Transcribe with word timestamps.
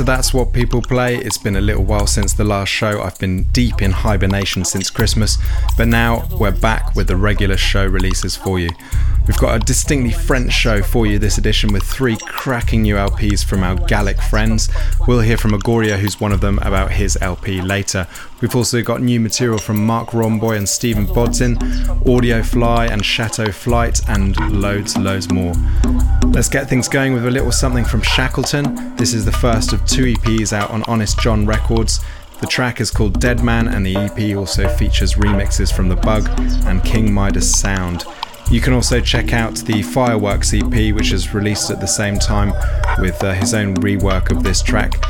That's 0.00 0.32
What 0.32 0.52
People 0.52 0.80
Play. 0.80 1.16
It's 1.16 1.38
been 1.38 1.56
a 1.56 1.60
little 1.60 1.84
while 1.84 2.06
since 2.06 2.32
the 2.32 2.44
last 2.44 2.68
show. 2.68 3.02
I've 3.02 3.18
been 3.18 3.44
deep 3.52 3.82
in 3.82 3.90
hibernation 3.90 4.64
since 4.64 4.90
Christmas, 4.90 5.38
but 5.76 5.88
now 5.88 6.26
we're 6.40 6.50
back 6.50 6.94
with 6.94 7.06
the 7.08 7.16
regular 7.16 7.56
show 7.56 7.86
releases 7.86 8.34
for 8.34 8.58
you. 8.58 8.70
We've 9.26 9.38
got 9.38 9.54
a 9.54 9.58
distinctly 9.58 10.12
French 10.12 10.52
show 10.52 10.82
for 10.82 11.06
you 11.06 11.18
this 11.18 11.38
edition 11.38 11.72
with 11.72 11.84
three 11.84 12.16
cracking 12.16 12.82
new 12.82 12.96
LPs 12.96 13.44
from 13.44 13.62
our 13.62 13.76
Gallic 13.76 14.20
friends. 14.20 14.68
We'll 15.06 15.20
hear 15.20 15.36
from 15.36 15.52
Agoria, 15.52 15.98
who's 15.98 16.20
one 16.20 16.32
of 16.32 16.40
them, 16.40 16.58
about 16.60 16.90
his 16.90 17.16
LP 17.20 17.60
later. 17.60 18.08
We've 18.40 18.56
also 18.56 18.82
got 18.82 19.02
new 19.02 19.20
material 19.20 19.58
from 19.58 19.84
Marc 19.84 20.08
Romboy 20.08 20.56
and 20.56 20.68
Stephan 20.68 21.06
Bodzin, 21.06 21.56
Audiofly 22.04 22.90
and 22.90 23.04
Chateau 23.04 23.52
Flight, 23.52 24.00
and 24.08 24.36
loads, 24.60 24.96
loads 24.96 25.30
more. 25.30 25.54
Let's 26.32 26.48
get 26.48 26.66
things 26.66 26.88
going 26.88 27.12
with 27.12 27.26
a 27.26 27.30
little 27.30 27.52
something 27.52 27.84
from 27.84 28.00
Shackleton. 28.00 28.96
This 28.96 29.12
is 29.12 29.26
the 29.26 29.32
first 29.32 29.74
of 29.74 29.84
two 29.84 30.14
EPs 30.14 30.54
out 30.54 30.70
on 30.70 30.82
Honest 30.84 31.20
Jon 31.20 31.44
Records. 31.44 32.00
The 32.40 32.46
track 32.46 32.80
is 32.80 32.90
called 32.90 33.20
Dead 33.20 33.44
Man, 33.44 33.68
and 33.68 33.84
the 33.84 33.96
EP 33.96 34.34
also 34.34 34.66
features 34.66 35.14
remixes 35.14 35.70
from 35.70 35.90
The 35.90 35.96
Bug 35.96 36.26
and 36.66 36.82
King 36.82 37.12
Midas 37.12 37.54
Sound. 37.54 38.04
You 38.50 38.62
can 38.62 38.72
also 38.72 38.98
check 38.98 39.34
out 39.34 39.56
the 39.56 39.82
Fireworks 39.82 40.54
EP, 40.54 40.94
which 40.94 41.12
is 41.12 41.34
released 41.34 41.70
at 41.70 41.80
the 41.80 41.86
same 41.86 42.18
time 42.18 42.54
with 42.98 43.22
uh, 43.22 43.34
his 43.34 43.52
own 43.52 43.74
rework 43.76 44.30
of 44.34 44.42
this 44.42 44.62
track. 44.62 45.04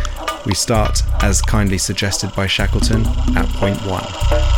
We 0.44 0.54
start, 0.54 1.02
as 1.22 1.40
kindly 1.40 1.78
suggested 1.78 2.34
by 2.34 2.48
Shackleton, 2.48 3.06
at 3.36 3.48
point 3.50 3.78
one. 3.86 4.51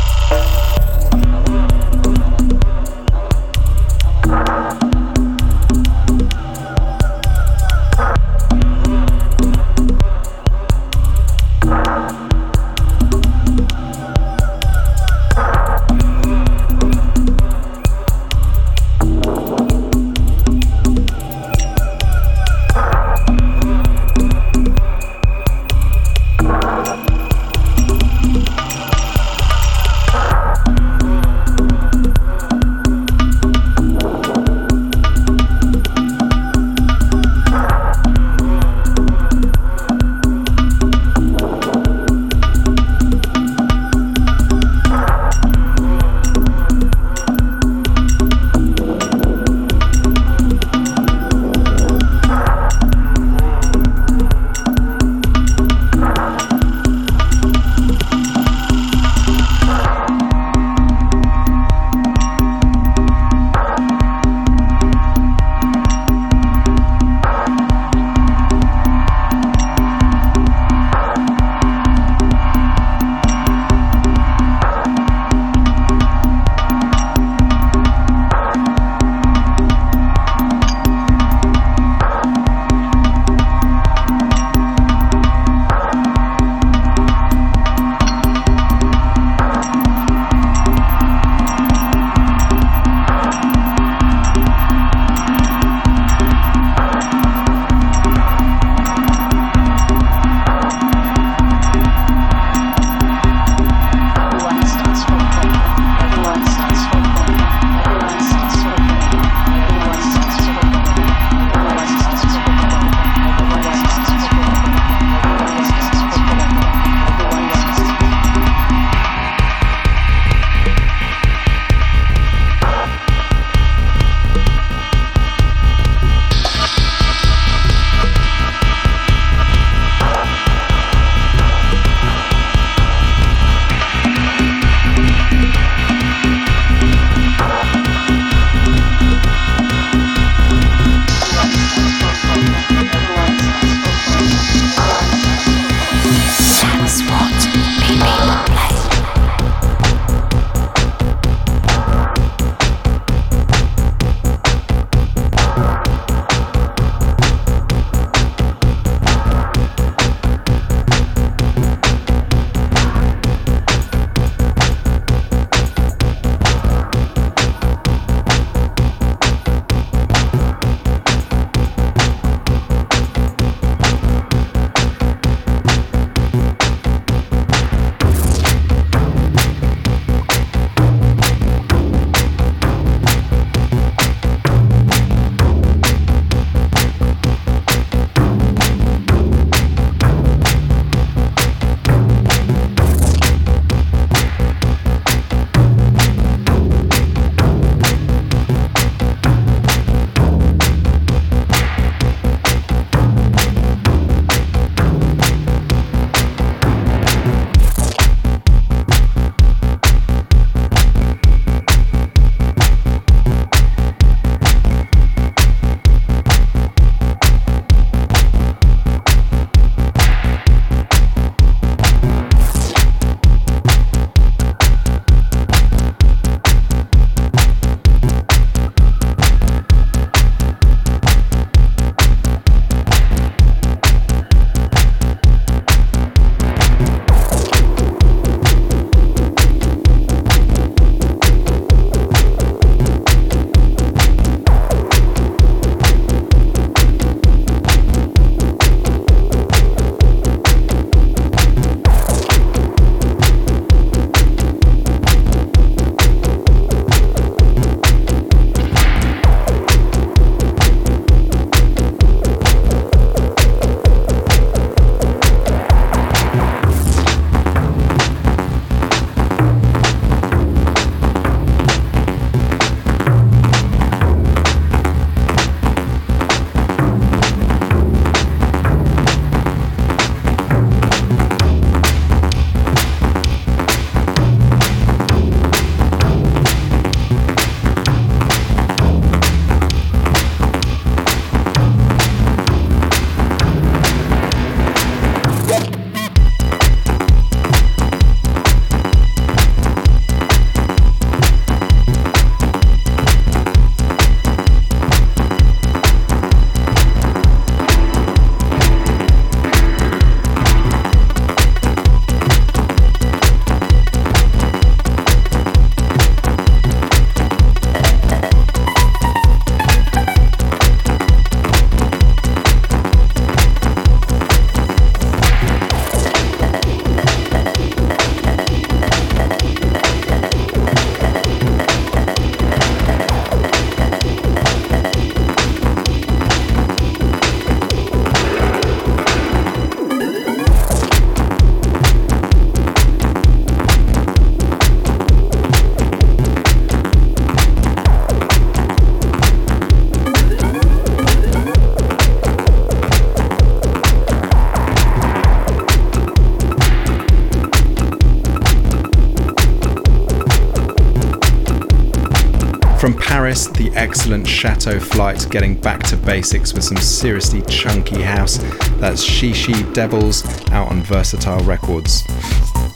Excellent 363.77 364.27
Chateau 364.27 364.79
Flight 364.81 365.27
getting 365.31 365.55
back 365.61 365.83
to 365.85 365.97
basics 365.97 366.53
with 366.53 366.65
some 366.65 366.77
seriously 366.77 367.43
chunky 367.43 368.03
house. 368.03 368.39
That's 368.79 369.05
Shishi 369.05 369.73
Devils 369.75 370.25
out 370.51 370.71
on 370.71 370.83
Versatile 370.83 371.43
Records. 371.45 372.03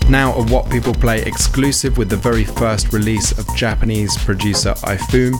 Now 0.08 0.34
a 0.34 0.44
What 0.44 0.70
People 0.70 0.94
Play 0.94 1.22
exclusive 1.22 1.98
with 1.98 2.08
the 2.08 2.16
very 2.16 2.44
first 2.44 2.92
release 2.92 3.36
of 3.38 3.46
Japanese 3.54 4.16
producer 4.24 4.74
Ifume. 4.84 5.34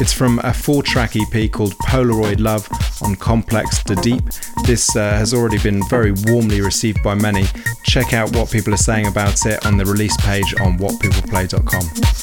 It's 0.00 0.12
from 0.12 0.40
a 0.44 0.52
four 0.52 0.82
track 0.82 1.12
EP 1.16 1.50
called 1.50 1.74
Polaroid 1.78 2.40
Love 2.40 2.68
on 3.02 3.16
Complex 3.16 3.82
de 3.84 3.96
Deep. 3.96 4.24
This 4.66 4.94
uh, 4.96 5.10
has 5.12 5.32
already 5.32 5.58
been 5.58 5.82
very 5.88 6.12
warmly 6.26 6.60
received 6.60 7.02
by 7.02 7.14
many. 7.14 7.44
Check 7.84 8.12
out 8.12 8.34
what 8.34 8.50
people 8.50 8.74
are 8.74 8.78
saying 8.78 9.06
about 9.06 9.46
it 9.46 9.64
on 9.64 9.76
the 9.76 9.84
release 9.84 10.16
page 10.18 10.54
on 10.60 10.78
whatpeopleplay.com. 10.78 12.19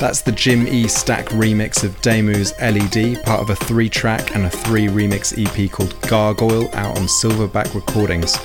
That's 0.00 0.22
the 0.22 0.32
Jim 0.32 0.66
E 0.66 0.88
Stack 0.88 1.26
remix 1.26 1.84
of 1.84 2.00
Demu's 2.00 2.58
LED, 2.58 3.22
part 3.22 3.42
of 3.42 3.50
a 3.50 3.54
three 3.54 3.90
track 3.90 4.34
and 4.34 4.46
a 4.46 4.50
three 4.50 4.86
remix 4.86 5.36
EP 5.36 5.70
called 5.70 5.94
Gargoyle 6.00 6.74
out 6.74 6.96
on 6.96 7.04
Silverback 7.04 7.74
Recordings. 7.74 8.38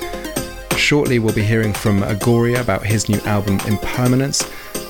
Shortly, 0.78 1.18
we'll 1.18 1.34
be 1.34 1.42
hearing 1.42 1.72
from 1.72 2.02
Agoria 2.02 2.60
about 2.60 2.84
his 2.84 3.08
new 3.08 3.18
album 3.20 3.58
Impermanence. 3.66 4.46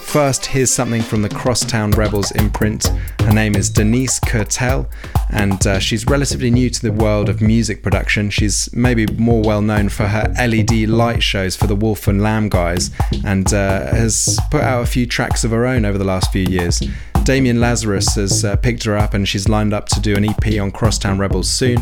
First, 0.06 0.46
here's 0.46 0.72
something 0.72 1.02
from 1.02 1.20
the 1.20 1.28
Crosstown 1.28 1.90
Rebels 1.90 2.30
imprint. 2.30 2.86
Her 3.20 3.32
name 3.32 3.54
is 3.54 3.68
Deniz 3.68 4.18
Kurtel, 4.20 4.88
and 5.30 5.66
uh, 5.66 5.78
she's 5.78 6.06
relatively 6.06 6.50
new 6.50 6.70
to 6.70 6.80
the 6.80 6.92
world 6.92 7.28
of 7.28 7.42
music 7.42 7.82
production. 7.82 8.30
She's 8.30 8.72
maybe 8.72 9.04
more 9.18 9.42
well 9.42 9.60
known 9.60 9.90
for 9.90 10.06
her 10.06 10.32
LED 10.38 10.88
light 10.88 11.22
shows 11.22 11.54
for 11.54 11.66
the 11.66 11.74
Wolf 11.74 12.08
and 12.08 12.22
Lamb 12.22 12.48
guys, 12.48 12.92
and 13.26 13.52
uh, 13.52 13.94
has 13.94 14.38
put 14.50 14.62
out 14.62 14.84
a 14.84 14.86
few 14.86 15.06
tracks 15.06 15.44
of 15.44 15.50
her 15.50 15.66
own 15.66 15.84
over 15.84 15.98
the 15.98 16.04
last 16.04 16.32
few 16.32 16.44
years. 16.44 16.80
Damian 17.24 17.60
Lazarus 17.60 18.14
has 18.14 18.44
uh, 18.44 18.54
picked 18.56 18.84
her 18.84 18.96
up 18.96 19.12
and 19.12 19.28
she's 19.28 19.48
lined 19.48 19.74
up 19.74 19.86
to 19.88 20.00
do 20.00 20.14
an 20.14 20.24
EP 20.24 20.60
on 20.60 20.70
Crosstown 20.70 21.18
Rebels 21.18 21.50
soon. 21.50 21.78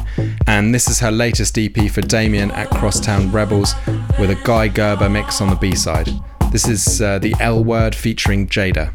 And 0.47 0.75
this 0.75 0.88
is 0.88 0.99
her 1.00 1.12
latest 1.12 1.59
EP 1.59 1.90
for 1.90 2.00
Damian 2.00 2.50
at 2.52 2.71
Crosstown 2.71 3.31
Rebels 3.31 3.75
with 4.19 4.31
a 4.31 4.40
Guy 4.43 4.69
Gerber 4.69 5.11
mix 5.11 5.43
on 5.43 5.50
the 5.50 5.57
B 5.57 5.76
side. 5.76 6.09
This 6.54 6.68
is 6.68 7.02
uh, 7.02 7.18
the 7.18 7.34
L 7.40 7.64
Word 7.64 7.96
featuring 7.96 8.46
Jada. 8.46 8.94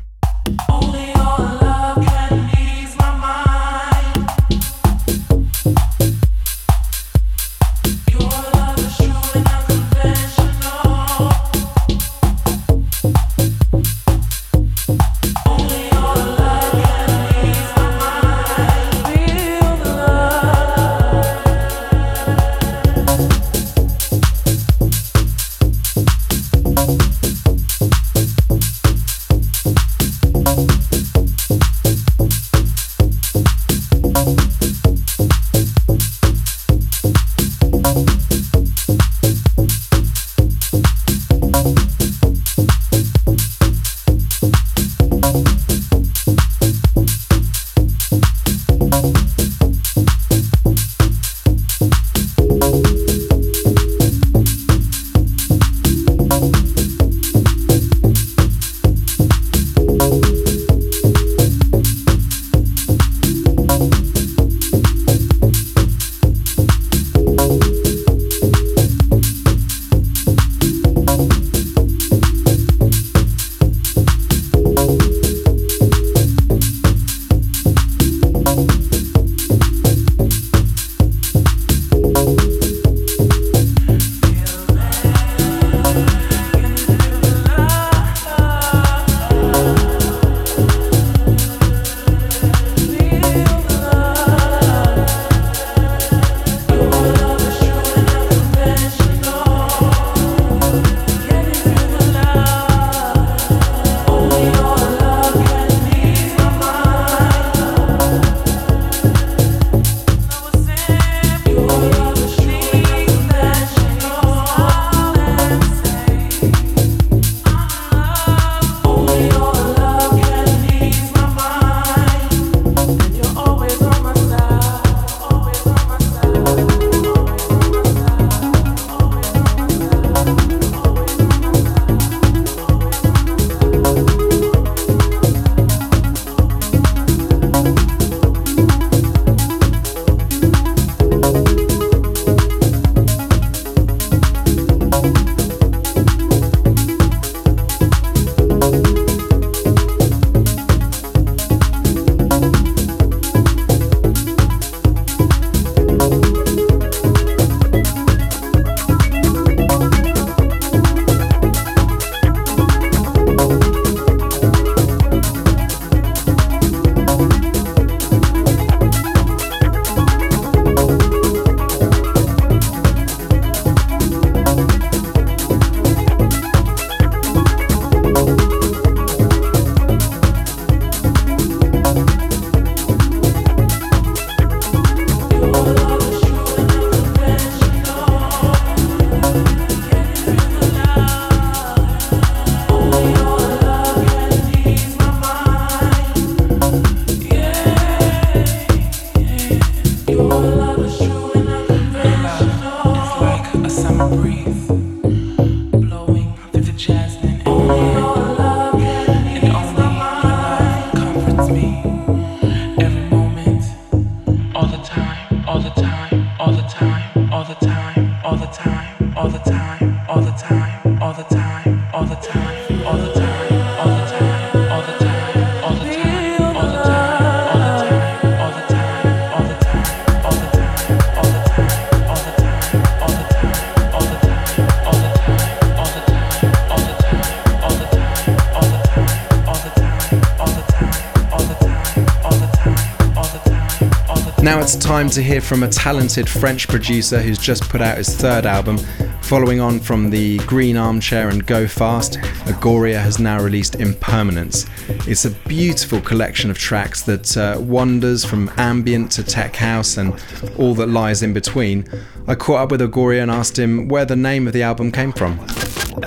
Time 244.90 245.08
to 245.08 245.22
hear 245.22 245.40
from 245.40 245.62
a 245.62 245.68
talented 245.68 246.28
French 246.28 246.68
producer 246.68 247.22
who's 247.22 247.38
just 247.38 247.62
put 247.70 247.80
out 247.80 247.96
his 247.96 248.10
third 248.16 248.48
album. 248.48 248.76
Following 249.22 249.60
on 249.60 249.80
from 249.80 250.10
the 250.10 250.40
Green 250.48 250.78
Armchair 250.78 251.30
and 251.30 251.46
Go 251.46 251.68
Fast, 251.68 252.14
Agoria 252.48 253.00
has 253.00 253.20
now 253.20 253.40
released 253.40 253.76
Impermanence. 253.76 254.66
It's 255.08 255.26
a 255.26 255.30
beautiful 255.48 256.02
collection 256.02 256.50
of 256.50 256.58
tracks 256.58 257.04
that 257.04 257.38
uh, 257.38 257.60
wanders 257.60 258.26
from 258.26 258.50
ambient 258.58 259.12
to 259.12 259.24
tech 259.24 259.56
house 259.56 259.96
and 259.96 260.12
all 260.58 260.74
that 260.74 260.88
lies 260.90 261.22
in 261.22 261.34
between. 261.34 261.86
I 262.28 262.34
caught 262.34 262.60
up 262.60 262.72
with 262.72 262.82
Agoria 262.82 263.22
and 263.22 263.30
asked 263.30 263.60
him 263.60 263.90
where 263.90 264.06
the 264.06 264.16
name 264.16 264.48
of 264.48 264.54
the 264.54 264.64
album 264.64 264.92
came 264.92 265.12
from. 265.12 265.40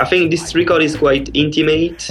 I 0.00 0.06
think 0.06 0.32
this 0.32 0.56
record 0.56 0.82
is 0.82 0.96
quite 0.96 1.30
intimate, 1.34 2.10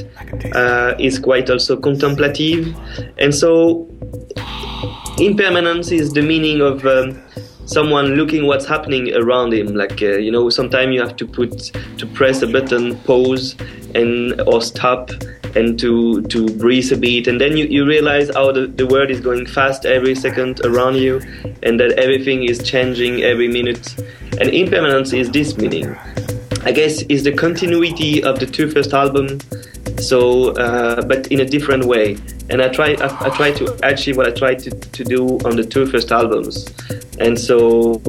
uh, 0.56 0.96
is 0.98 1.20
quite 1.20 1.50
also 1.50 1.76
contemplative, 1.76 2.74
and 3.18 3.36
so 3.36 3.91
impermanence 5.22 5.92
is 5.92 6.14
the 6.14 6.22
meaning 6.22 6.62
of 6.62 6.86
um, 6.86 7.22
someone 7.66 8.16
looking 8.16 8.48
what's 8.48 8.66
happening 8.66 9.14
around 9.16 9.54
him. 9.54 9.76
Like 9.76 10.02
uh, 10.02 10.18
you 10.18 10.32
know, 10.32 10.50
sometimes 10.50 10.94
you 10.94 11.02
have 11.02 11.16
to 11.18 11.28
put 11.28 11.72
to 11.98 12.06
press 12.08 12.42
a 12.42 12.48
button, 12.48 12.98
pause, 13.00 13.56
and 13.94 14.40
or 14.42 14.62
stop, 14.62 15.12
and 15.56 15.80
to 15.80 16.24
to 16.24 16.48
breathe 16.58 16.92
a 16.92 16.98
bit, 16.98 17.28
and 17.28 17.40
then 17.40 17.56
you, 17.56 17.66
you 17.66 17.86
realize 17.86 18.30
how 18.34 18.52
the, 18.52 18.68
the 18.68 18.88
world 18.88 19.10
is 19.12 19.22
going 19.22 19.46
fast 19.46 19.86
every 19.86 20.16
second 20.16 20.60
around 20.66 20.96
you, 20.96 21.22
and 21.64 21.80
that 21.80 21.92
everything 21.98 22.44
is 22.44 22.64
changing 22.64 23.22
every 23.24 23.48
minute. 23.48 23.96
And 24.40 24.50
impermanence 24.50 25.14
is 25.14 25.30
this 25.30 25.58
meaning. 25.58 25.96
I 26.64 26.72
guess 26.72 27.02
is 27.04 27.24
the 27.24 27.32
continuity 27.32 28.24
of 28.24 28.40
the 28.40 28.46
two 28.46 28.70
first 28.70 28.94
album. 28.94 29.40
So, 30.02 30.52
uh, 30.56 31.02
but 31.04 31.28
in 31.28 31.40
a 31.40 31.46
different 31.46 31.86
way. 31.86 32.18
And 32.50 32.62
I 32.62 32.68
try, 32.70 32.96
I, 33.00 33.28
I 33.28 33.30
try 33.30 33.52
to 33.52 33.88
achieve 33.88 34.18
what 34.18 34.28
I 34.28 34.32
tried 34.32 34.60
to, 34.60 34.72
to 34.72 35.04
do 35.04 35.38
on 35.46 35.56
the 35.56 35.64
two 35.64 35.86
first 35.86 36.12
albums. 36.12 36.68
And 37.20 37.40
so, 37.40 38.00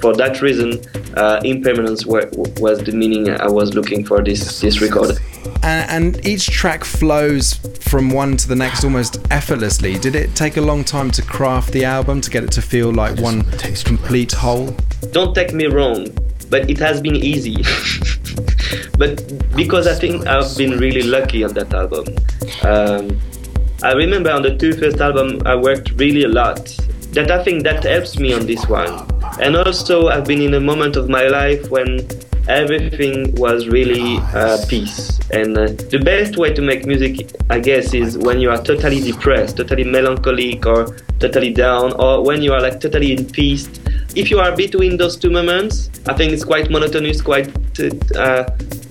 for 0.00 0.14
that 0.16 0.40
reason, 0.40 0.80
uh, 1.16 1.40
impermanence 1.44 2.06
were, 2.06 2.28
was 2.58 2.82
the 2.82 2.92
meaning 2.92 3.30
I 3.30 3.48
was 3.48 3.74
looking 3.74 4.04
for 4.04 4.22
this 4.22 4.60
this 4.60 4.80
record. 4.80 5.18
And, 5.62 6.16
and 6.16 6.26
each 6.26 6.46
track 6.46 6.84
flows 6.84 7.54
from 7.80 8.10
one 8.10 8.36
to 8.38 8.48
the 8.48 8.56
next 8.56 8.82
almost 8.82 9.24
effortlessly. 9.30 9.98
Did 9.98 10.14
it 10.14 10.34
take 10.34 10.56
a 10.56 10.60
long 10.60 10.84
time 10.84 11.10
to 11.12 11.22
craft 11.22 11.72
the 11.72 11.84
album 11.84 12.20
to 12.22 12.30
get 12.30 12.44
it 12.44 12.52
to 12.52 12.62
feel 12.62 12.92
like 12.92 13.18
one 13.20 13.42
complete 13.84 14.32
whole? 14.32 14.74
Don't 15.12 15.34
take 15.34 15.52
me 15.52 15.66
wrong 15.66 16.06
but 16.52 16.68
it 16.68 16.78
has 16.78 17.00
been 17.00 17.16
easy. 17.16 17.56
but 18.98 19.22
because 19.54 19.86
I 19.86 19.94
think 19.94 20.26
I've 20.26 20.56
been 20.56 20.78
really 20.78 21.02
lucky 21.02 21.44
on 21.44 21.52
that 21.54 21.72
album. 21.74 22.04
Um, 22.64 23.20
I 23.82 23.92
remember 23.92 24.30
on 24.30 24.42
the 24.42 24.56
two 24.56 24.72
first 24.74 25.00
album 25.00 25.42
I 25.44 25.54
worked 25.56 25.92
really 25.92 26.24
a 26.24 26.28
lot. 26.28 26.64
That 27.12 27.30
I 27.30 27.42
think 27.44 27.64
that 27.64 27.84
helps 27.84 28.18
me 28.18 28.32
on 28.32 28.46
this 28.46 28.66
one. 28.68 29.06
And 29.40 29.56
also 29.56 30.08
I've 30.08 30.24
been 30.24 30.40
in 30.40 30.54
a 30.54 30.60
moment 30.60 30.96
of 30.96 31.08
my 31.08 31.26
life 31.26 31.70
when 31.70 32.06
everything 32.48 33.34
was 33.34 33.68
really 33.68 34.18
uh, 34.34 34.58
peace. 34.68 35.18
And 35.30 35.56
uh, 35.56 35.66
the 35.66 35.98
best 35.98 36.36
way 36.36 36.52
to 36.52 36.62
make 36.62 36.86
music, 36.86 37.32
I 37.50 37.58
guess, 37.58 37.94
is 37.94 38.18
when 38.18 38.40
you 38.40 38.50
are 38.50 38.62
totally 38.62 39.00
depressed, 39.00 39.56
totally 39.56 39.84
melancholic, 39.84 40.66
or 40.66 40.96
totally 41.18 41.52
down, 41.52 41.92
or 41.94 42.24
when 42.24 42.42
you 42.42 42.52
are 42.52 42.60
like 42.60 42.80
totally 42.80 43.12
in 43.12 43.26
peace 43.26 43.68
if 44.14 44.30
you 44.30 44.38
are 44.38 44.54
between 44.54 44.96
those 44.96 45.16
two 45.16 45.30
moments, 45.30 45.90
I 46.06 46.14
think 46.14 46.32
it's 46.32 46.44
quite 46.44 46.70
monotonous, 46.70 47.20
quite 47.20 47.48
uh, 48.16 48.44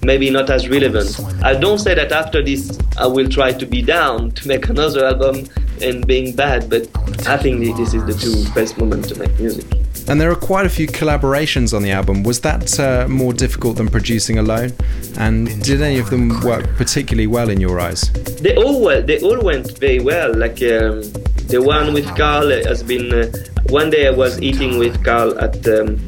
maybe 0.03 0.29
not 0.29 0.49
as 0.49 0.67
relevant. 0.69 1.19
I 1.43 1.53
don't 1.53 1.77
say 1.77 1.93
that 1.93 2.12
after 2.12 2.43
this 2.43 2.77
I 2.97 3.07
will 3.07 3.29
try 3.29 3.51
to 3.51 3.65
be 3.65 3.81
down 3.81 4.31
to 4.31 4.47
make 4.47 4.69
another 4.69 5.05
album 5.05 5.47
and 5.81 6.05
being 6.05 6.36
bad, 6.36 6.69
but 6.69 6.88
I 7.27 7.38
think 7.38 7.60
this 7.77 7.93
is 7.93 8.05
the 8.05 8.13
two 8.13 8.51
best 8.53 8.77
moments 8.77 9.10
to 9.10 9.19
make 9.19 9.38
music. 9.39 9.65
And 10.08 10.20
there 10.20 10.32
are 10.32 10.36
quite 10.36 10.66
a 10.66 10.70
few 10.70 10.88
collaborations 10.88 11.74
on 11.74 11.84
the 11.84 11.92
album. 11.92 12.24
Was 12.24 12.42
that 12.42 12.80
uh, 12.80 13.08
more 13.08 13.34
difficult 13.34 13.78
than 13.78 13.88
producing 13.88 14.38
alone? 14.40 14.74
And 15.18 15.48
did 15.64 15.82
any 15.82 16.00
of 16.00 16.10
them 16.10 16.42
work 16.42 16.66
particularly 16.76 17.28
well 17.28 17.50
in 17.50 17.62
your 17.62 17.80
eyes? 17.80 18.12
They 18.42 18.56
all 18.56 18.82
they 19.02 19.22
all 19.22 19.42
went 19.42 19.78
very 19.78 20.00
well. 20.00 20.34
Like 20.36 20.62
um, 20.64 21.04
the 21.48 21.62
one 21.62 21.94
with 21.94 22.08
Carl 22.18 22.50
has 22.50 22.84
been. 22.84 23.14
Uh, 23.14 23.32
one 23.70 23.90
day 23.90 24.08
I 24.08 24.12
was 24.12 24.42
eating 24.42 24.78
with 24.78 25.04
Carl 25.06 25.40
at 25.40 25.66
um, 25.68 26.00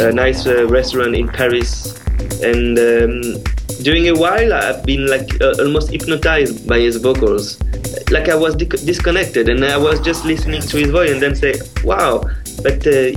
a 0.00 0.12
nice 0.12 0.46
uh, 0.46 0.66
restaurant 0.66 1.14
in 1.14 1.28
Paris, 1.28 1.98
and 2.42 2.78
um, 2.78 3.42
during 3.82 4.08
a 4.08 4.14
while 4.14 4.52
I've 4.52 4.84
been 4.84 5.06
like 5.06 5.40
uh, 5.40 5.54
almost 5.60 5.90
hypnotized 5.90 6.66
by 6.68 6.80
his 6.80 6.96
vocals. 6.96 7.58
Like 8.10 8.28
I 8.28 8.34
was 8.34 8.54
di- 8.56 8.66
disconnected, 8.66 9.48
and 9.48 9.64
I 9.64 9.76
was 9.78 10.00
just 10.00 10.24
listening 10.24 10.60
to 10.60 10.76
his 10.76 10.90
voice, 10.90 11.10
and 11.10 11.22
then 11.22 11.34
say, 11.34 11.54
"Wow!" 11.84 12.24
But 12.62 12.86
uh, 12.86 13.14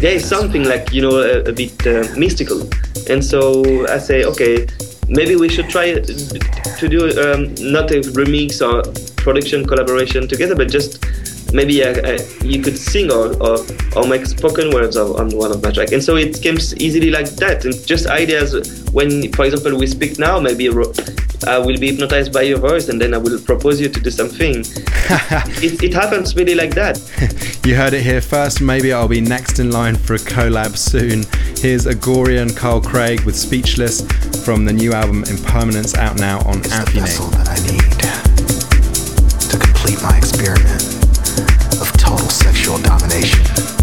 there 0.00 0.14
is 0.14 0.28
something 0.28 0.64
like 0.64 0.92
you 0.92 1.02
know 1.02 1.18
a, 1.18 1.40
a 1.44 1.52
bit 1.52 1.86
uh, 1.86 2.04
mystical, 2.16 2.68
and 3.08 3.24
so 3.24 3.86
I 3.88 3.98
say, 3.98 4.24
"Okay, 4.24 4.66
maybe 5.08 5.36
we 5.36 5.48
should 5.48 5.68
try 5.68 5.94
to 5.94 6.88
do 6.88 7.06
um, 7.20 7.54
not 7.72 7.90
a 7.90 8.00
remix 8.18 8.60
or 8.60 8.82
production 9.16 9.66
collaboration 9.66 10.28
together, 10.28 10.54
but 10.54 10.70
just 10.70 11.04
maybe 11.52 11.84
I, 11.84 11.90
I, 11.90 12.18
you 12.42 12.62
could 12.62 12.78
sing 12.78 13.10
or, 13.10 13.34
or, 13.42 13.58
or 13.96 14.06
make 14.06 14.26
spoken 14.26 14.70
words 14.70 14.96
of, 14.96 15.16
on 15.16 15.30
one 15.36 15.52
of 15.52 15.62
my 15.62 15.70
tracks. 15.70 15.92
And 15.92 16.02
so 16.02 16.16
it 16.16 16.40
came 16.42 16.56
easily 16.76 17.10
like 17.10 17.30
that. 17.36 17.64
And 17.64 17.86
just 17.86 18.06
ideas 18.06 18.82
when, 18.92 19.32
for 19.32 19.44
example, 19.44 19.78
we 19.78 19.86
speak 19.86 20.18
now, 20.18 20.38
maybe 20.40 20.68
I 20.68 21.58
will 21.58 21.78
be 21.78 21.90
hypnotized 21.90 22.32
by 22.32 22.42
your 22.42 22.58
voice 22.58 22.88
and 22.88 23.00
then 23.00 23.14
I 23.14 23.18
will 23.18 23.40
propose 23.40 23.80
you 23.80 23.88
to 23.88 24.00
do 24.00 24.10
something. 24.10 24.60
it, 25.60 25.82
it 25.82 25.94
happens 25.94 26.36
really 26.36 26.54
like 26.54 26.74
that. 26.74 26.98
you 27.66 27.74
heard 27.74 27.94
it 27.94 28.02
here 28.02 28.20
first. 28.20 28.60
Maybe 28.60 28.92
I'll 28.92 29.08
be 29.08 29.20
next 29.20 29.58
in 29.58 29.70
line 29.70 29.96
for 29.96 30.14
a 30.14 30.18
collab 30.18 30.76
soon. 30.76 31.24
Here's 31.58 31.86
Agoria 31.86 32.42
and 32.42 32.56
Carl 32.56 32.80
Craig 32.80 33.22
with 33.22 33.36
Speechless 33.36 34.02
from 34.44 34.64
the 34.64 34.72
new 34.72 34.92
album 34.92 35.24
Impermanence 35.24 35.96
out 35.96 36.16
now 36.16 36.38
on 36.40 36.60
InFiné. 36.62 37.30
that 37.32 37.48
I 37.48 37.58
need 37.70 37.82
to 39.50 39.58
complete 39.58 40.02
my 40.02 40.16
experiment 40.16 40.82
of 40.82 40.91
sexual 42.62 42.78
domination. 42.78 43.81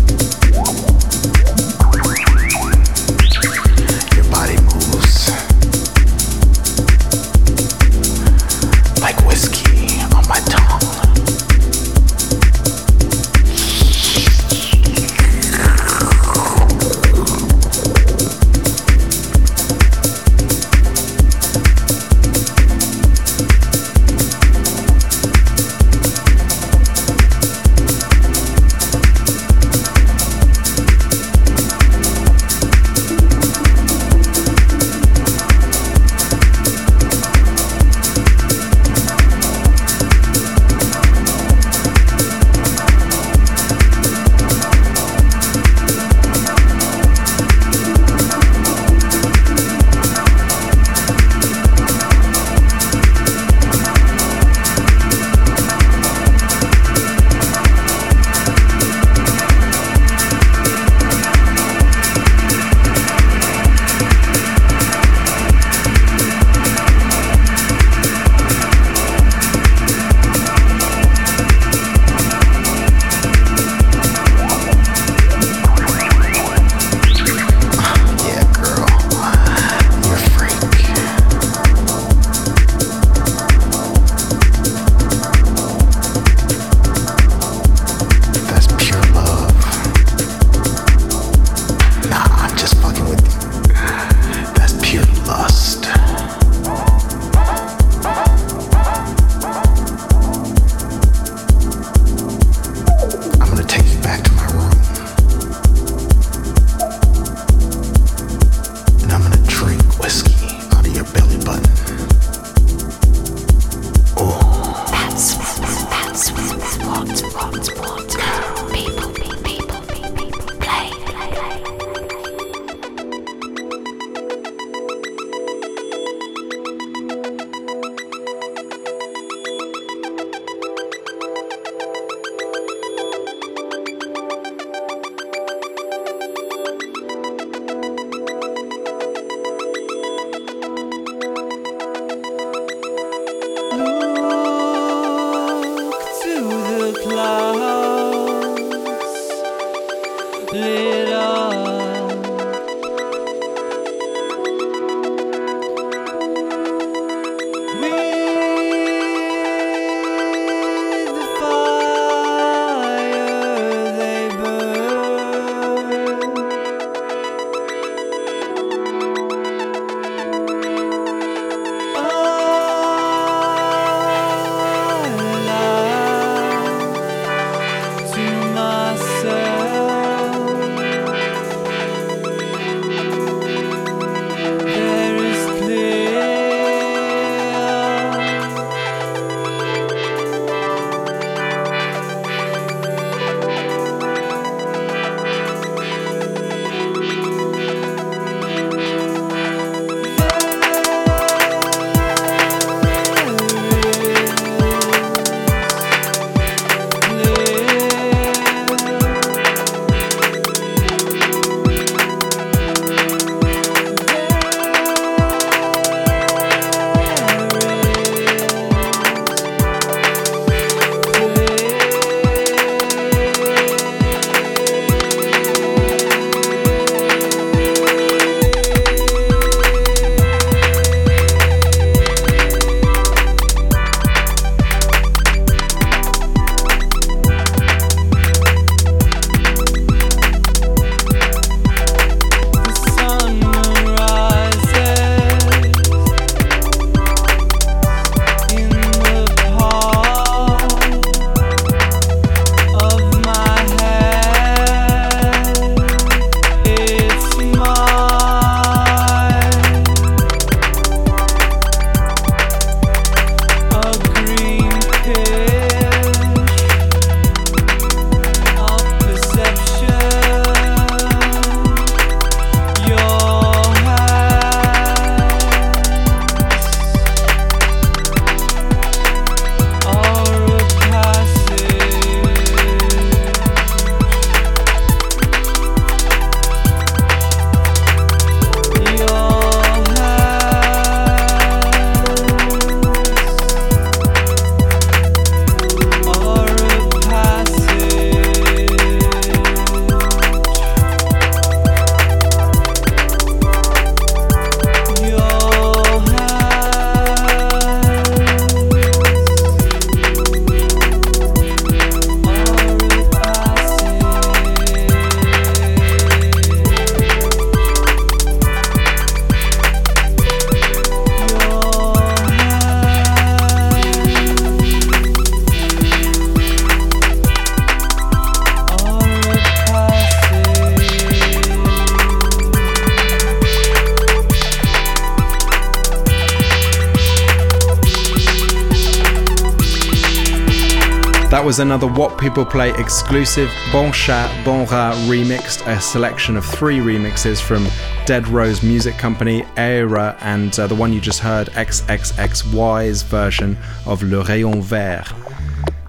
Another 341.59 341.87
What 341.87 342.17
People 342.17 342.45
Play 342.45 342.69
exclusive 342.75 343.51
Bon 343.73 343.91
Chat, 343.91 344.45
Bon 344.45 344.65
Rat 344.67 344.95
remixed, 345.09 345.67
a 345.67 345.81
selection 345.81 346.37
of 346.37 346.45
three 346.45 346.77
remixes 346.77 347.41
from 347.41 347.67
Dead 348.05 348.27
Rose 348.29 348.63
Music 348.63 348.97
Company, 348.97 349.45
Era, 349.57 350.17
and 350.21 350.57
uh, 350.57 350.67
the 350.67 350.75
one 350.75 350.93
you 350.93 351.01
just 351.01 351.19
heard, 351.19 351.47
XXXY's 351.49 353.03
version 353.03 353.57
of 353.85 354.01
Le 354.03 354.23
Rayon 354.23 354.61
Vert. 354.61 355.11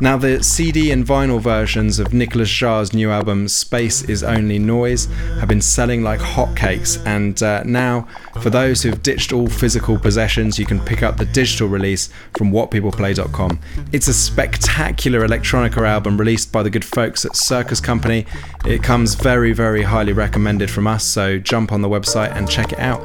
Now, 0.00 0.16
the 0.16 0.42
CD 0.42 0.90
and 0.90 1.06
vinyl 1.06 1.40
versions 1.40 1.98
of 1.98 2.14
Nicolas 2.14 2.48
Jaar's 2.48 2.92
new 2.92 3.11
album, 3.11 3.46
Space 3.46 4.02
is 4.02 4.22
Only 4.22 4.59
Noise, 4.59 5.06
have 5.38 5.48
been 5.48 5.61
selling 5.61 6.02
like 6.02 6.20
hotcakes, 6.20 7.04
and 7.06 7.40
uh, 7.42 7.62
now, 7.64 8.09
for 8.40 8.50
those 8.50 8.83
who've 8.83 9.03
ditched 9.03 9.33
all 9.33 9.46
physical 9.46 9.98
possessions, 9.98 10.59
you 10.59 10.66
can 10.66 10.81
pick 10.81 11.03
up 11.03 11.16
the 11.16 11.26
digital 11.26 11.68
release 11.68 12.09
from 12.37 12.50
whatpeopleplay.com. 12.50 13.61
It's 13.92 14.09
a 14.09 14.14
spectacular 14.14 15.26
electronica 15.26 15.87
album 15.87 16.18
released 16.18 16.53
by 16.53 16.62
the 16.62 16.70
good 16.70 16.85
folks 16.85 17.24
at 17.24 17.37
Circus 17.37 17.81
Company. 17.81 18.26
It 18.64 18.83
comes 18.83 19.14
very, 19.14 19.53
very 19.53 19.83
highly 19.83 20.12
recommended 20.12 20.70
from 20.70 20.87
us, 20.87 21.05
so 21.05 21.38
jump 21.38 21.72
on 21.72 21.83
the 21.83 21.88
website 21.88 22.35
and 22.37 22.48
check 22.48 22.72
it 22.72 22.79
out. 22.79 23.03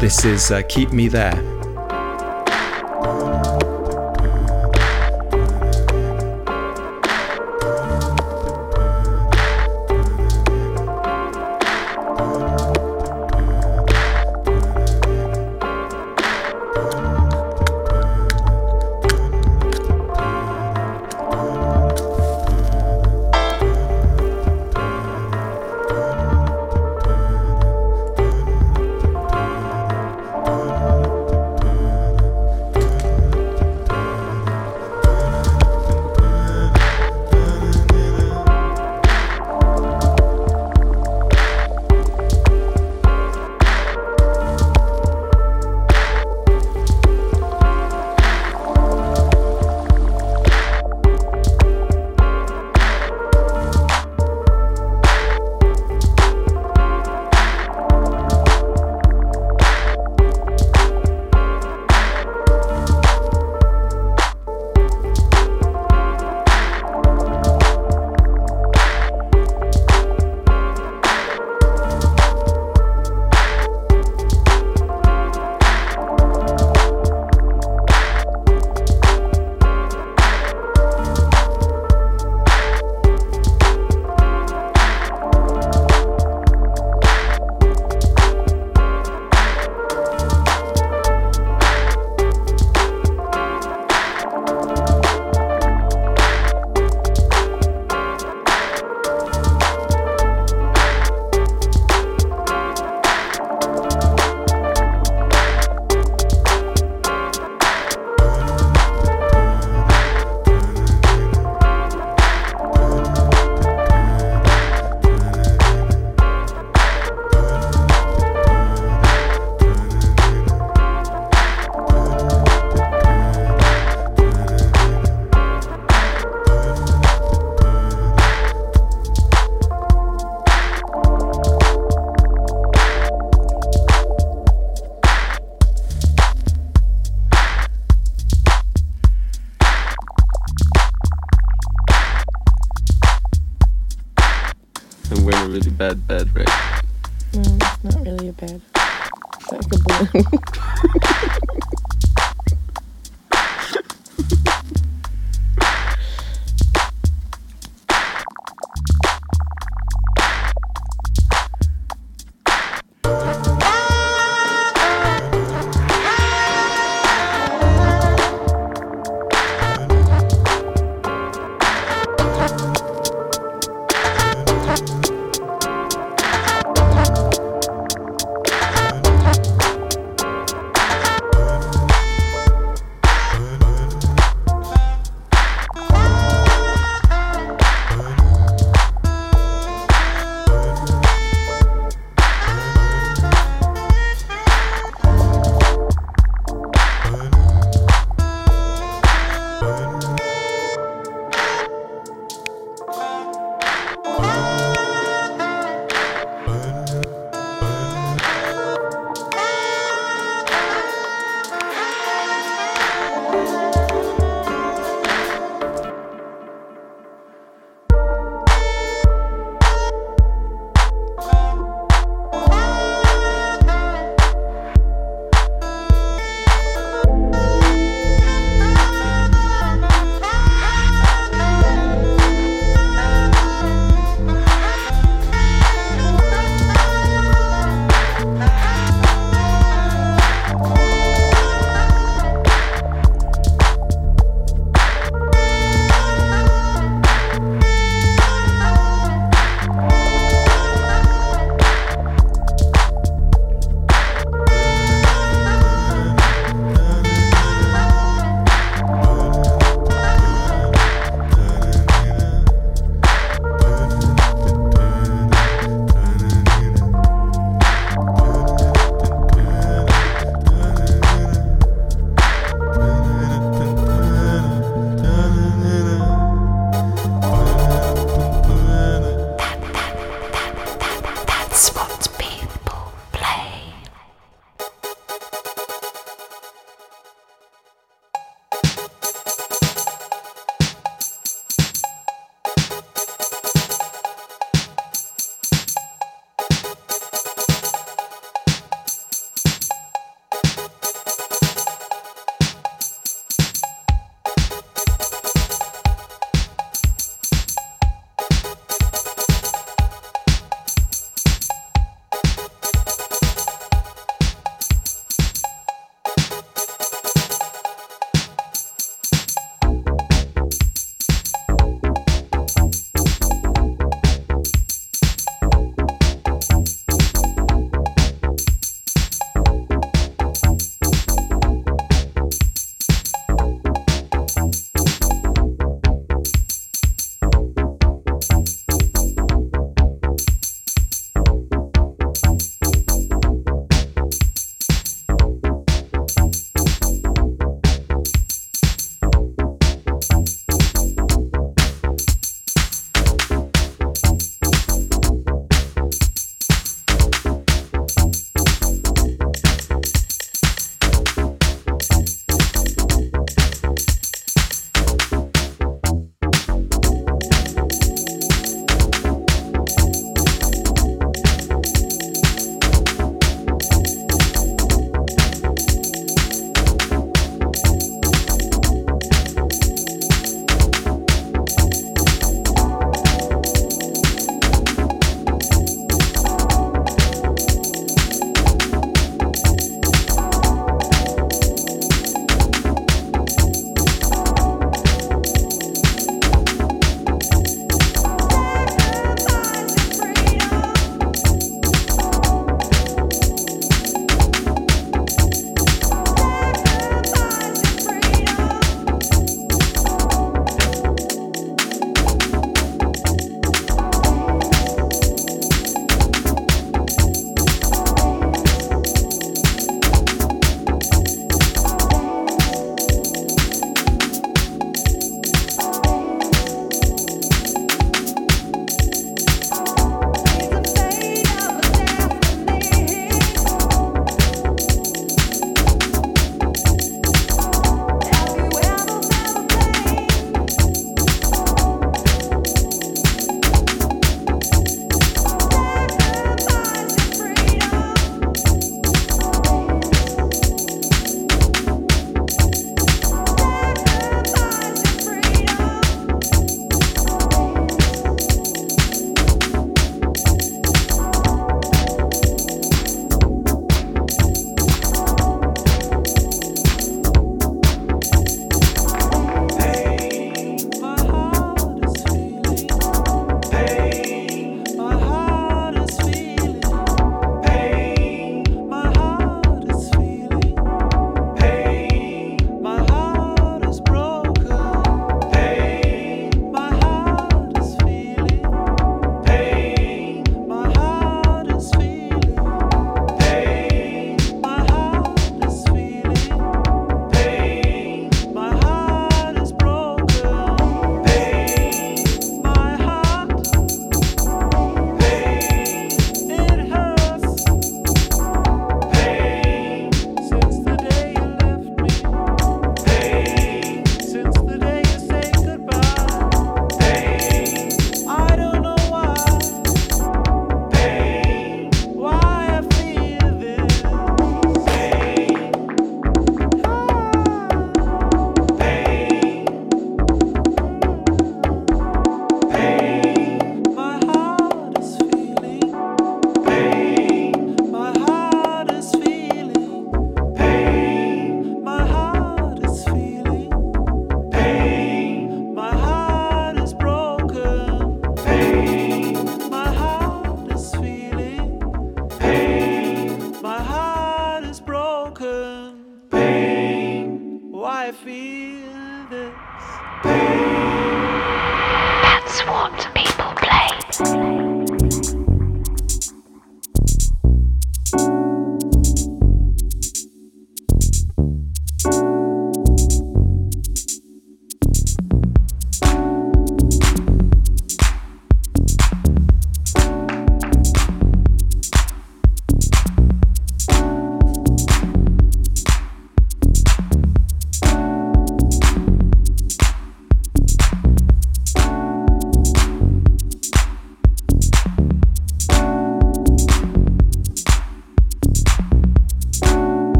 This 0.00 0.24
is 0.24 0.50
uh, 0.50 0.62
Keep 0.68 0.92
Me 0.92 1.08
There. 1.08 1.59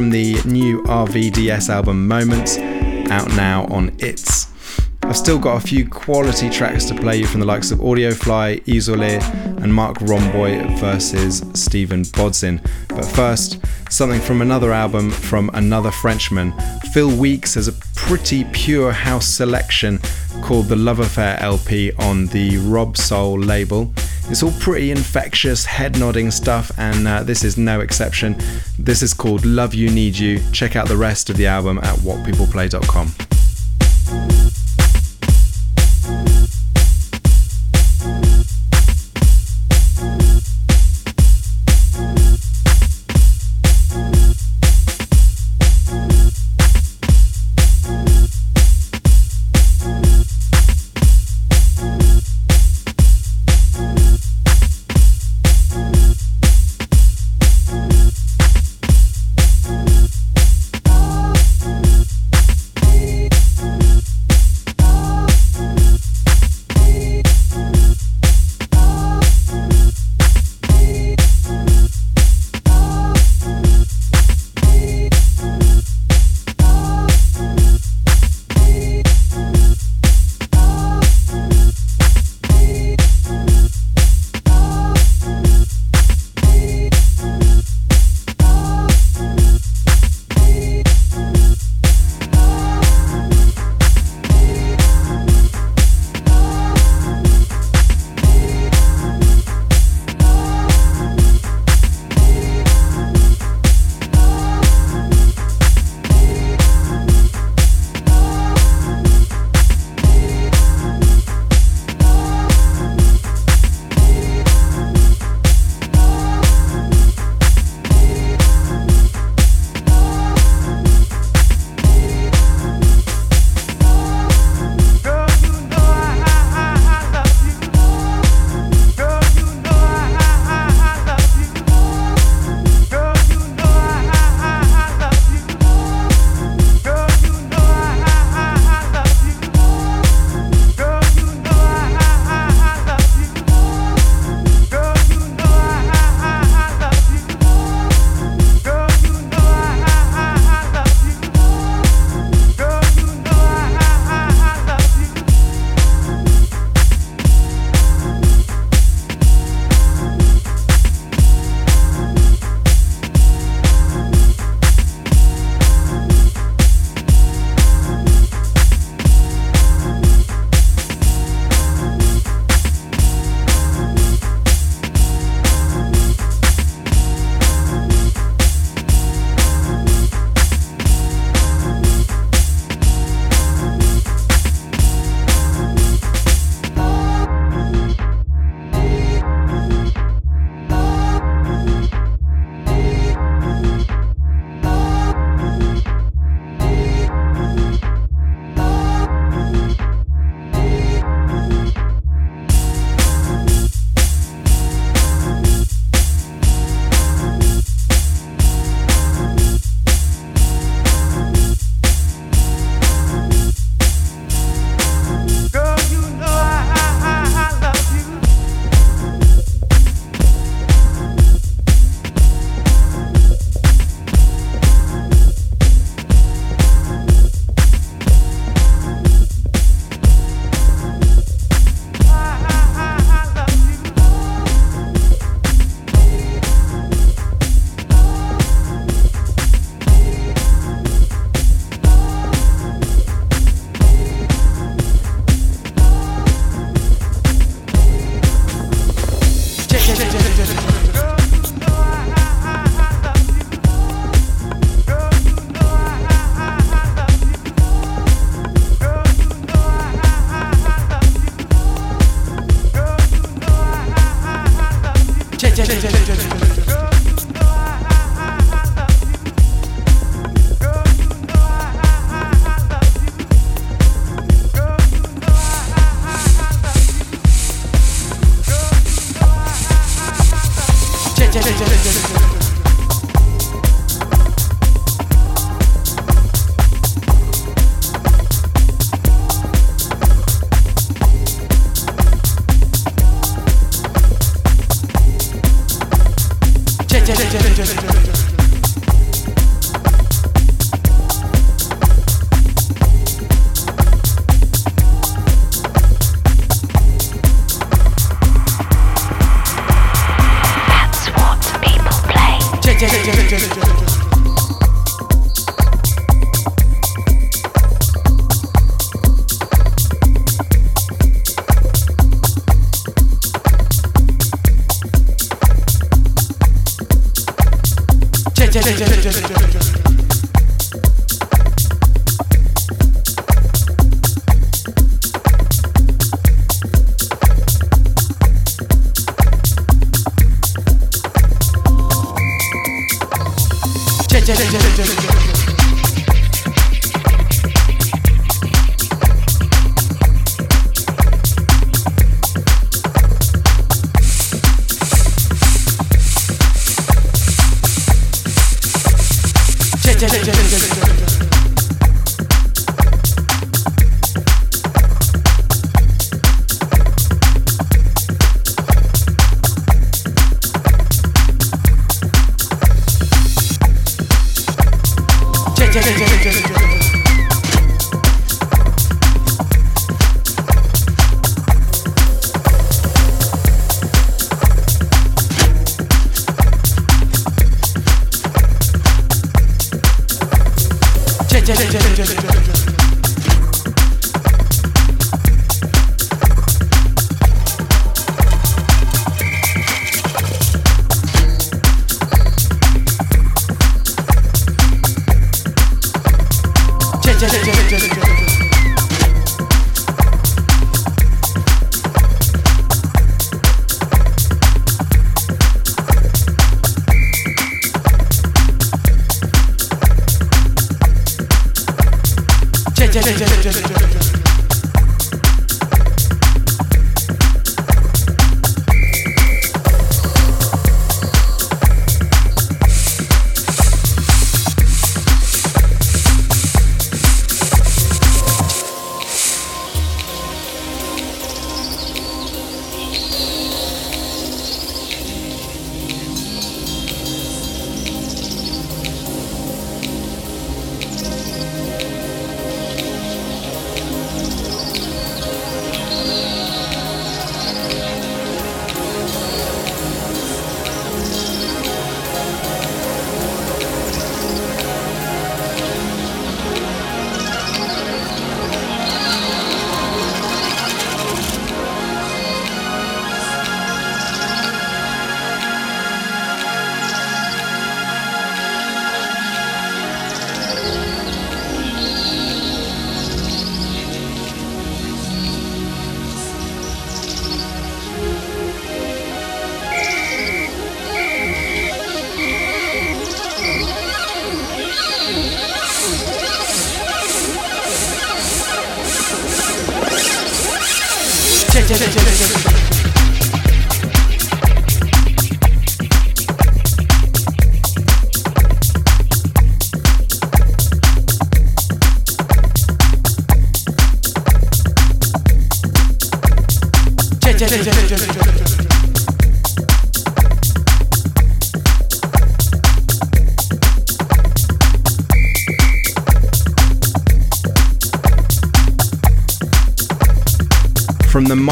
From 0.00 0.08
the 0.08 0.40
new 0.46 0.80
RVDS 0.84 1.68
album 1.68 2.08
Moments, 2.08 2.56
out 3.10 3.28
now 3.36 3.66
on 3.66 3.94
It's. 3.98 4.46
I've 5.02 5.14
still 5.14 5.38
got 5.38 5.62
a 5.62 5.66
few 5.66 5.86
quality 5.86 6.48
tracks 6.48 6.86
to 6.86 6.94
play 6.94 7.18
you 7.18 7.26
from 7.26 7.40
the 7.40 7.46
likes 7.46 7.70
of 7.70 7.80
Audiofly, 7.80 8.64
Isolé, 8.64 9.22
and 9.62 9.74
Marc 9.74 9.98
Romboy 9.98 10.78
versus 10.78 11.44
Stephan 11.52 12.04
Bodzin. 12.04 12.66
But 12.88 13.04
first, 13.04 13.62
something 13.90 14.22
from 14.22 14.40
another 14.40 14.72
album 14.72 15.10
from 15.10 15.50
another 15.52 15.90
Frenchman. 15.90 16.54
Phil 16.94 17.14
Weeks 17.14 17.52
has 17.56 17.68
a 17.68 17.74
pretty 17.94 18.44
pure 18.54 18.92
house 18.92 19.28
selection 19.28 19.98
called 20.42 20.68
the 20.68 20.76
Love 20.76 21.00
Affair 21.00 21.38
LP 21.40 21.92
on 21.98 22.24
the 22.28 22.52
Robsoul 22.52 23.46
label. 23.46 23.92
It's 24.30 24.44
all 24.44 24.52
pretty 24.60 24.92
infectious, 24.92 25.64
head 25.64 25.98
nodding 25.98 26.30
stuff, 26.30 26.70
and 26.78 27.08
uh, 27.08 27.24
this 27.24 27.42
is 27.42 27.58
no 27.58 27.80
exception. 27.80 28.36
This 28.78 29.02
is 29.02 29.12
called 29.12 29.44
Love 29.44 29.74
You 29.74 29.90
Need 29.90 30.16
You. 30.16 30.40
Check 30.52 30.76
out 30.76 30.86
the 30.86 30.96
rest 30.96 31.30
of 31.30 31.36
the 31.36 31.48
album 31.48 31.78
at 31.78 31.96
whatpeopleplay.com. 31.96 33.29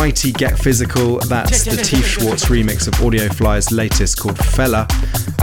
mighty 0.08 0.32
Get 0.32 0.58
Physical, 0.58 1.18
that's 1.18 1.64
the 1.64 1.70
Tiefschwarz 1.76 2.46
remix 2.46 2.88
of 2.88 2.94
Audiofly's 2.94 3.70
latest 3.70 4.18
called 4.18 4.38
Fella. 4.38 4.86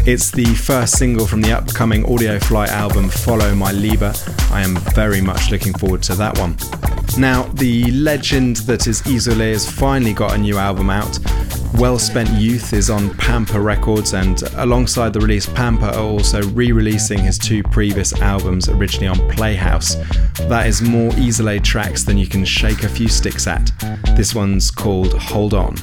It's 0.07 0.31
the 0.31 0.45
first 0.55 0.97
single 0.97 1.27
from 1.27 1.43
the 1.43 1.51
upcoming 1.51 2.03
Audiofly 2.05 2.67
album 2.69 3.09
Follow 3.09 3.53
My 3.53 3.71
Liebe. 3.71 4.11
I 4.49 4.61
am 4.61 4.77
very 4.95 5.21
much 5.21 5.51
looking 5.51 5.71
forward 5.73 6.01
to 6.03 6.15
that 6.15 6.39
one. 6.39 6.57
Now, 7.15 7.43
the 7.53 7.91
legend 7.91 8.55
that 8.67 8.87
is 8.87 9.03
Isolé 9.03 9.51
has 9.51 9.69
finally 9.69 10.13
got 10.13 10.33
a 10.33 10.37
new 10.39 10.57
album 10.57 10.89
out. 10.89 11.19
Well 11.75 11.99
Spent 11.99 12.29
Youth 12.29 12.73
is 12.73 12.89
on 12.89 13.13
Pampa 13.17 13.59
Records, 13.59 14.13
and 14.13 14.41
alongside 14.55 15.13
the 15.13 15.19
release, 15.19 15.45
Pampa 15.45 15.95
are 15.95 16.03
also 16.03 16.41
re 16.49 16.71
releasing 16.71 17.19
his 17.19 17.37
two 17.37 17.61
previous 17.61 18.13
albums, 18.21 18.67
originally 18.67 19.07
on 19.07 19.29
Playhouse. 19.29 19.95
That 20.43 20.67
is 20.67 20.81
more 20.81 21.11
Isolé 21.11 21.63
tracks 21.63 22.03
than 22.03 22.17
you 22.17 22.27
can 22.27 22.45
shake 22.45 22.83
a 22.83 22.89
few 22.89 23.07
sticks 23.07 23.47
at. 23.47 23.71
This 24.15 24.35
one's 24.35 24.69
called 24.69 25.13
Hold 25.13 25.53
On. 25.53 25.75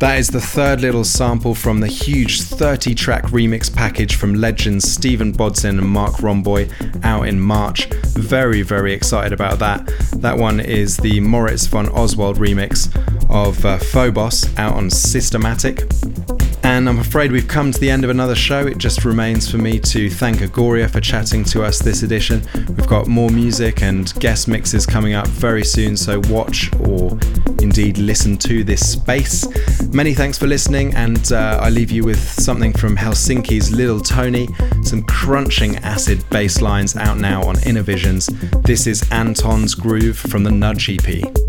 That 0.00 0.18
is 0.18 0.28
the 0.28 0.40
third 0.40 0.80
little 0.80 1.04
sample 1.04 1.54
from 1.54 1.80
the 1.80 1.86
huge 1.86 2.40
30 2.40 2.94
track 2.94 3.24
remix 3.24 3.72
package 3.72 4.16
from 4.16 4.32
legends 4.32 4.90
Stephan 4.90 5.34
Bodzin 5.34 5.78
and 5.78 5.86
Marc 5.86 6.14
Romboy 6.14 6.72
out 7.04 7.28
in 7.28 7.38
March. 7.38 7.86
Very, 8.14 8.62
very 8.62 8.94
excited 8.94 9.34
about 9.34 9.58
that. 9.58 9.86
That 10.16 10.38
one 10.38 10.58
is 10.58 10.96
the 10.96 11.20
Moritz 11.20 11.66
von 11.66 11.90
Oswald 11.90 12.38
remix 12.38 12.88
of 13.28 13.62
uh, 13.66 13.76
Phobos 13.76 14.46
out 14.56 14.72
on 14.72 14.88
Systematic. 14.88 15.82
And 16.62 16.88
I'm 16.88 16.98
afraid 16.98 17.30
we've 17.30 17.48
come 17.48 17.70
to 17.70 17.78
the 17.78 17.90
end 17.90 18.02
of 18.02 18.08
another 18.08 18.34
show. 18.34 18.66
It 18.66 18.78
just 18.78 19.04
remains 19.04 19.50
for 19.50 19.58
me 19.58 19.78
to 19.80 20.08
thank 20.08 20.38
Agoria 20.38 20.88
for 20.88 21.00
chatting 21.00 21.44
to 21.44 21.62
us 21.62 21.78
this 21.78 22.02
edition. 22.02 22.42
We've 22.54 22.86
got 22.86 23.06
more 23.06 23.28
music 23.28 23.82
and 23.82 24.14
guest 24.18 24.48
mixes 24.48 24.86
coming 24.86 25.12
up 25.12 25.26
very 25.26 25.64
soon, 25.64 25.94
so 25.94 26.20
watch 26.30 26.70
or 26.80 27.18
indeed 27.60 27.98
listen 27.98 28.36
to 28.38 28.64
this 28.64 28.92
space. 28.92 29.46
Many 29.92 30.14
thanks 30.14 30.38
for 30.38 30.46
listening, 30.46 30.94
and 30.94 31.32
uh, 31.32 31.58
I 31.62 31.70
leave 31.70 31.90
you 31.90 32.04
with 32.04 32.18
something 32.18 32.72
from 32.72 32.96
Helsinki's 32.96 33.70
Little 33.72 34.00
Tony, 34.00 34.48
some 34.82 35.02
crunching 35.04 35.76
acid 35.76 36.24
bass 36.30 36.60
lines 36.60 36.96
out 36.96 37.18
now 37.18 37.42
on 37.42 37.56
Innervisions. 37.56 38.26
This 38.62 38.86
is 38.86 39.08
Anton's 39.10 39.74
Groove 39.74 40.18
from 40.18 40.44
the 40.44 40.50
Nudge 40.50 40.90
EP. 40.90 41.39